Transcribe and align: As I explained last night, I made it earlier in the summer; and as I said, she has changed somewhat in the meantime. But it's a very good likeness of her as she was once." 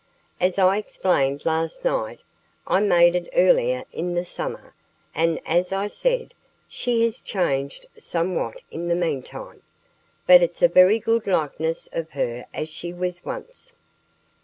As 0.39 0.57
I 0.57 0.77
explained 0.77 1.45
last 1.45 1.85
night, 1.85 2.23
I 2.65 2.79
made 2.79 3.15
it 3.15 3.29
earlier 3.35 3.83
in 3.91 4.15
the 4.15 4.25
summer; 4.25 4.73
and 5.13 5.39
as 5.45 5.71
I 5.71 5.85
said, 5.85 6.33
she 6.67 7.03
has 7.03 7.21
changed 7.21 7.85
somewhat 7.99 8.63
in 8.71 8.87
the 8.87 8.95
meantime. 8.95 9.61
But 10.25 10.41
it's 10.41 10.63
a 10.63 10.67
very 10.67 10.97
good 10.97 11.27
likeness 11.27 11.87
of 11.93 12.09
her 12.13 12.47
as 12.51 12.67
she 12.67 12.91
was 12.91 13.23
once." 13.23 13.73